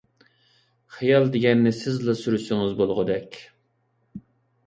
[0.93, 3.37] خىيال دېگەننى سىزلا سۈرسىڭىز بولغۇدەك.